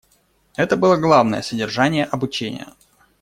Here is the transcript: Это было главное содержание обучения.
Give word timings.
Это 0.55 0.77
было 0.77 0.97
главное 0.97 1.43
содержание 1.43 2.05
обучения. 2.05 2.69